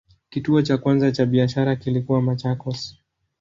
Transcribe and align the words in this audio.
Kituo 0.29 0.61
cha 0.61 0.77
kwanza 0.77 1.11
cha 1.11 1.25
biashara 1.25 1.75
kilikuwa 1.75 2.21
Machakos. 2.21 2.97